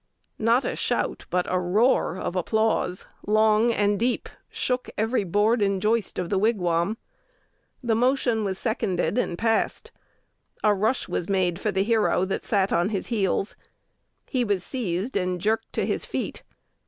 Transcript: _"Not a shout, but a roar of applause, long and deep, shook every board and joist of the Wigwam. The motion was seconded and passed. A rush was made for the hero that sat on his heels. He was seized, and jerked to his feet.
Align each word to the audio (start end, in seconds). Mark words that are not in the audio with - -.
_"Not 0.43 0.65
a 0.65 0.75
shout, 0.75 1.27
but 1.29 1.45
a 1.47 1.59
roar 1.59 2.17
of 2.17 2.35
applause, 2.35 3.05
long 3.27 3.71
and 3.71 3.99
deep, 3.99 4.29
shook 4.49 4.89
every 4.97 5.23
board 5.23 5.61
and 5.61 5.79
joist 5.79 6.17
of 6.17 6.31
the 6.31 6.39
Wigwam. 6.39 6.97
The 7.83 7.93
motion 7.93 8.43
was 8.43 8.57
seconded 8.57 9.19
and 9.19 9.37
passed. 9.37 9.91
A 10.63 10.73
rush 10.73 11.07
was 11.07 11.29
made 11.29 11.59
for 11.59 11.71
the 11.71 11.83
hero 11.83 12.25
that 12.25 12.43
sat 12.43 12.73
on 12.73 12.89
his 12.89 13.13
heels. 13.13 13.55
He 14.27 14.43
was 14.43 14.63
seized, 14.63 15.15
and 15.15 15.39
jerked 15.39 15.71
to 15.73 15.85
his 15.85 16.03
feet. 16.03 16.41